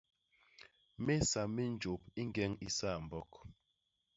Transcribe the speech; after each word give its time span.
Mésa 1.05 1.41
mi 1.53 1.63
njôp 1.73 2.01
i 2.21 2.23
ñgeñ 2.27 2.51
isambok. 2.67 3.31